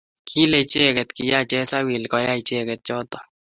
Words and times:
kile 0.27 0.57
icheke 0.63 1.01
kiyei 1.15 1.47
chesawil 1.49 2.03
koyai 2.11 2.39
icheke 2.41 2.75
choto 2.85 3.17